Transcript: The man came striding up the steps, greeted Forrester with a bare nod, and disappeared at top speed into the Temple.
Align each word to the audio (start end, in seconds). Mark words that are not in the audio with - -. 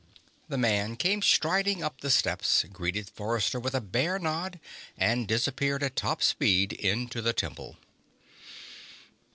The 0.49 0.57
man 0.57 0.95
came 0.95 1.21
striding 1.21 1.83
up 1.83 2.01
the 2.01 2.09
steps, 2.09 2.65
greeted 2.73 3.07
Forrester 3.07 3.59
with 3.59 3.75
a 3.75 3.79
bare 3.81 4.17
nod, 4.17 4.59
and 4.97 5.27
disappeared 5.27 5.83
at 5.83 5.95
top 5.95 6.23
speed 6.23 6.73
into 6.73 7.21
the 7.21 7.33
Temple. 7.33 7.77